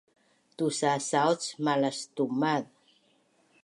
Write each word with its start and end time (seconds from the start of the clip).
tusasauc 0.57 1.41
malastumaz 1.65 2.65